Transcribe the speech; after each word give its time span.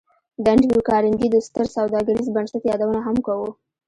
د 0.43 0.45
انډریو 0.53 0.87
کارنګي 0.89 1.27
د 1.31 1.37
ستر 1.47 1.65
سوداګریز 1.75 2.27
بنسټ 2.35 2.61
یادونه 2.71 2.99
هم 3.07 3.15
کوو 3.27 3.49